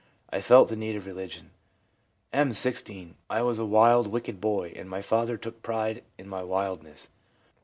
I 0.31 0.41
felt 0.41 0.69
the 0.69 0.75
need 0.75 0.95
of 0.95 1.05
religion/ 1.05 1.51
M., 2.33 2.53
16.' 2.53 3.13
I 3.29 3.43
was 3.43 3.59
a 3.59 3.65
wild, 3.67 4.07
wicked 4.07 4.41
boy, 4.41 4.73
and 4.75 4.89
my 4.89 5.03
father 5.03 5.37
took 5.37 5.61
pride 5.61 6.03
in 6.17 6.27
my 6.27 6.41
wildness. 6.41 7.09